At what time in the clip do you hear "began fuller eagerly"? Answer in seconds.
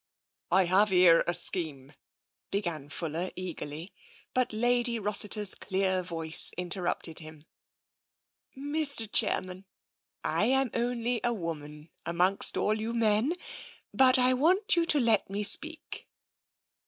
2.49-3.93